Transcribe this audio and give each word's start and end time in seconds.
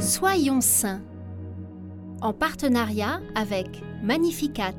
Soyons 0.00 0.62
saints 0.62 1.02
en 2.22 2.32
partenariat 2.32 3.20
avec 3.34 3.66
Magnificat. 4.02 4.74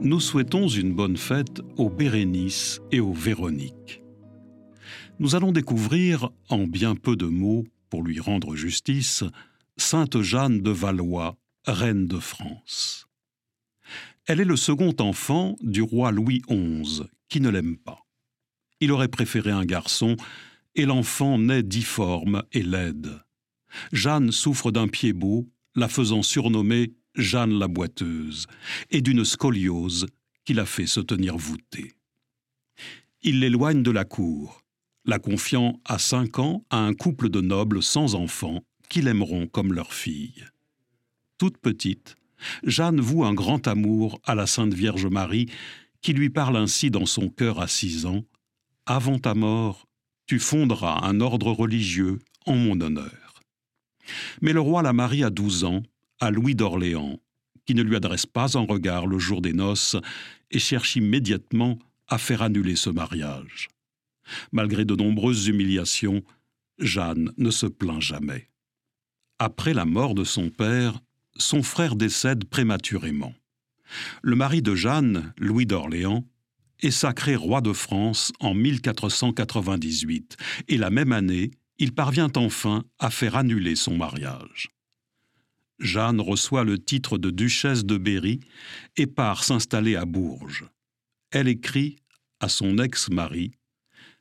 Nous 0.00 0.18
souhaitons 0.18 0.68
une 0.68 0.94
bonne 0.94 1.18
fête 1.18 1.60
aux 1.76 1.90
Bérénice 1.90 2.80
et 2.92 3.00
aux 3.00 3.12
Véronique. 3.12 4.02
Nous 5.18 5.34
allons 5.34 5.52
découvrir, 5.52 6.30
en 6.48 6.64
bien 6.64 6.94
peu 6.94 7.14
de 7.14 7.26
mots, 7.26 7.66
pour 7.90 8.02
lui 8.02 8.20
rendre 8.20 8.56
justice, 8.56 9.22
Sainte 9.76 10.22
Jeanne 10.22 10.62
de 10.62 10.70
Valois, 10.70 11.36
reine 11.66 12.06
de 12.06 12.18
France. 12.18 13.06
Elle 14.26 14.40
est 14.40 14.46
le 14.46 14.56
second 14.56 14.94
enfant 14.98 15.56
du 15.60 15.82
roi 15.82 16.10
Louis 16.10 16.40
XI, 16.48 17.02
qui 17.28 17.42
ne 17.42 17.50
l'aime 17.50 17.76
pas. 17.76 18.06
Il 18.80 18.92
aurait 18.92 19.08
préféré 19.08 19.50
un 19.50 19.66
garçon, 19.66 20.16
et 20.74 20.84
l'enfant 20.86 21.38
naît 21.38 21.62
difforme 21.62 22.42
et 22.52 22.62
laide. 22.62 23.22
Jeanne 23.92 24.32
souffre 24.32 24.70
d'un 24.70 24.88
pied 24.88 25.12
beau, 25.12 25.48
la 25.74 25.88
faisant 25.88 26.22
surnommer 26.22 26.92
Jeanne 27.14 27.58
la 27.58 27.68
boiteuse, 27.68 28.46
et 28.90 29.00
d'une 29.00 29.24
scoliose 29.24 30.06
qui 30.44 30.54
la 30.54 30.64
fait 30.64 30.86
se 30.86 31.00
tenir 31.00 31.36
voûtée. 31.36 31.92
Il 33.22 33.40
l'éloigne 33.40 33.82
de 33.82 33.90
la 33.90 34.04
cour, 34.04 34.62
la 35.04 35.18
confiant 35.18 35.80
à 35.84 35.98
cinq 35.98 36.38
ans 36.38 36.64
à 36.70 36.78
un 36.78 36.94
couple 36.94 37.28
de 37.28 37.40
nobles 37.40 37.82
sans 37.82 38.14
enfants 38.14 38.62
qui 38.88 39.02
l'aimeront 39.02 39.46
comme 39.46 39.72
leur 39.72 39.92
fille. 39.92 40.44
Toute 41.38 41.58
petite, 41.58 42.16
Jeanne 42.62 43.00
voue 43.00 43.24
un 43.24 43.34
grand 43.34 43.66
amour 43.66 44.20
à 44.24 44.34
la 44.34 44.46
Sainte 44.46 44.74
Vierge 44.74 45.06
Marie, 45.06 45.46
qui 46.02 46.12
lui 46.12 46.30
parle 46.30 46.56
ainsi 46.56 46.90
dans 46.90 47.06
son 47.06 47.28
cœur 47.28 47.60
à 47.60 47.68
six 47.68 48.06
ans 48.06 48.24
Avant 48.86 49.18
ta 49.18 49.34
mort, 49.34 49.87
tu 50.28 50.38
fonderas 50.38 51.00
un 51.04 51.20
ordre 51.20 51.50
religieux 51.50 52.18
en 52.46 52.54
mon 52.54 52.80
honneur. 52.80 53.42
Mais 54.42 54.52
le 54.52 54.60
roi 54.60 54.82
la 54.82 54.92
marie 54.92 55.24
à 55.24 55.30
douze 55.30 55.64
ans 55.64 55.82
à 56.20 56.30
Louis 56.30 56.54
d'Orléans, 56.54 57.18
qui 57.64 57.74
ne 57.74 57.82
lui 57.82 57.96
adresse 57.96 58.26
pas 58.26 58.56
un 58.56 58.66
regard 58.66 59.06
le 59.06 59.18
jour 59.18 59.40
des 59.40 59.54
noces 59.54 59.96
et 60.50 60.58
cherche 60.58 60.96
immédiatement 60.96 61.78
à 62.08 62.18
faire 62.18 62.42
annuler 62.42 62.76
ce 62.76 62.90
mariage. 62.90 63.68
Malgré 64.52 64.84
de 64.84 64.94
nombreuses 64.94 65.48
humiliations, 65.48 66.22
Jeanne 66.78 67.32
ne 67.38 67.50
se 67.50 67.66
plaint 67.66 68.02
jamais. 68.02 68.50
Après 69.38 69.72
la 69.72 69.86
mort 69.86 70.14
de 70.14 70.24
son 70.24 70.50
père, 70.50 71.00
son 71.36 71.62
frère 71.62 71.96
décède 71.96 72.44
prématurément. 72.44 73.34
Le 74.22 74.36
mari 74.36 74.60
de 74.60 74.74
Jeanne, 74.74 75.32
Louis 75.38 75.64
d'Orléans, 75.64 76.24
est 76.80 76.90
sacré 76.90 77.36
roi 77.36 77.60
de 77.60 77.72
France 77.72 78.32
en 78.40 78.54
1498, 78.54 80.36
et 80.68 80.76
la 80.76 80.90
même 80.90 81.12
année, 81.12 81.50
il 81.78 81.94
parvient 81.94 82.30
enfin 82.36 82.84
à 82.98 83.10
faire 83.10 83.36
annuler 83.36 83.76
son 83.76 83.96
mariage. 83.96 84.70
Jeanne 85.78 86.20
reçoit 86.20 86.64
le 86.64 86.78
titre 86.78 87.18
de 87.18 87.30
duchesse 87.30 87.84
de 87.84 87.98
Berry 87.98 88.40
et 88.96 89.06
part 89.06 89.44
s'installer 89.44 89.94
à 89.94 90.04
Bourges. 90.04 90.64
Elle 91.30 91.48
écrit 91.48 91.96
à 92.40 92.48
son 92.48 92.78
ex-mari 92.78 93.52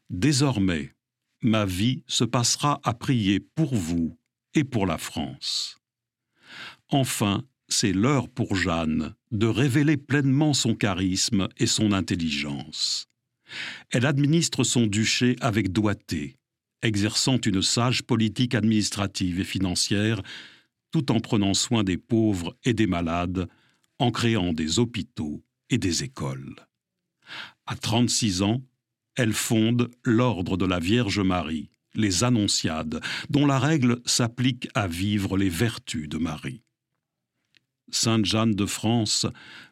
Désormais, 0.09 0.93
ma 1.41 1.65
vie 1.65 2.03
se 2.07 2.23
passera 2.23 2.79
à 2.83 2.93
prier 2.93 3.39
pour 3.39 3.75
vous 3.75 4.17
et 4.53 4.63
pour 4.63 4.85
la 4.85 4.97
France. 4.97 5.77
Enfin, 6.89 7.43
c'est 7.67 7.93
l'heure 7.93 8.29
pour 8.29 8.55
Jeanne 8.55 9.13
de 9.31 9.47
révéler 9.47 9.97
pleinement 9.97 10.53
son 10.53 10.75
charisme 10.75 11.47
et 11.57 11.67
son 11.67 11.91
intelligence. 11.91 13.07
Elle 13.91 14.05
administre 14.05 14.63
son 14.63 14.87
duché 14.87 15.35
avec 15.41 15.71
doigté, 15.71 16.37
exerçant 16.81 17.37
une 17.37 17.61
sage 17.61 18.03
politique 18.03 18.55
administrative 18.55 19.39
et 19.39 19.45
financière, 19.45 20.21
tout 20.91 21.11
en 21.11 21.19
prenant 21.19 21.53
soin 21.53 21.83
des 21.83 21.97
pauvres 21.97 22.55
et 22.63 22.73
des 22.73 22.87
malades, 22.87 23.47
en 23.99 24.11
créant 24.11 24.53
des 24.53 24.79
hôpitaux 24.79 25.43
et 25.69 25.77
des 25.77 26.03
écoles. 26.03 26.55
À 27.65 27.75
36 27.75 28.41
ans, 28.41 28.61
elle 29.15 29.33
fonde 29.33 29.89
l'Ordre 30.03 30.57
de 30.57 30.65
la 30.65 30.79
Vierge 30.79 31.19
Marie, 31.19 31.69
les 31.95 32.23
Annonciades, 32.23 33.01
dont 33.29 33.45
la 33.45 33.59
règle 33.59 33.99
s'applique 34.05 34.69
à 34.75 34.87
vivre 34.87 35.37
les 35.37 35.49
vertus 35.49 36.07
de 36.07 36.17
Marie. 36.17 36.61
Sainte 37.89 38.25
Jeanne 38.25 38.53
de 38.53 38.65
France 38.65 39.25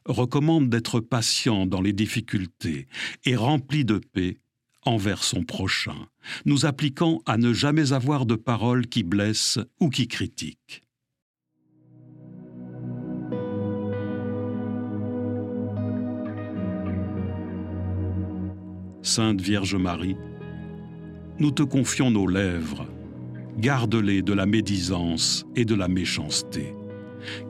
recommande 0.05 0.69
d'être 0.69 0.99
patient 0.99 1.65
dans 1.65 1.81
les 1.81 1.93
difficultés 1.93 2.87
et 3.25 3.35
rempli 3.35 3.83
de 3.83 3.97
paix 3.97 4.37
envers 4.85 5.23
son 5.23 5.43
prochain, 5.43 6.07
nous 6.45 6.65
appliquant 6.65 7.21
à 7.25 7.37
ne 7.37 7.53
jamais 7.53 7.91
avoir 7.91 8.25
de 8.25 8.35
paroles 8.35 8.87
qui 8.87 9.03
blessent 9.03 9.59
ou 9.79 9.89
qui 9.89 10.07
critiquent. 10.07 10.83
Sainte 19.01 19.41
Vierge 19.41 19.75
Marie, 19.75 20.17
nous 21.39 21.51
te 21.51 21.63
confions 21.63 22.11
nos 22.11 22.27
lèvres, 22.27 22.87
garde-les 23.57 24.21
de 24.21 24.33
la 24.33 24.45
médisance 24.45 25.45
et 25.55 25.65
de 25.65 25.75
la 25.75 25.87
méchanceté 25.87 26.73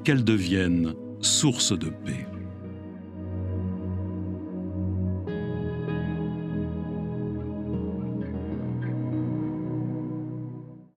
qu'elles 0.04 0.24
deviennent 0.24 0.94
source 1.22 1.78
de 1.78 1.90
paix. 1.90 2.26